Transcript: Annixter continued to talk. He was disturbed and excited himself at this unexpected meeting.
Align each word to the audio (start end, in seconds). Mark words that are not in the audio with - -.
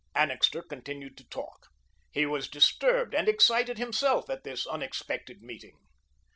Annixter 0.15 0.63
continued 0.63 1.15
to 1.17 1.29
talk. 1.29 1.67
He 2.11 2.25
was 2.25 2.47
disturbed 2.49 3.13
and 3.13 3.29
excited 3.29 3.77
himself 3.77 4.31
at 4.31 4.43
this 4.43 4.65
unexpected 4.65 5.43
meeting. 5.43 5.77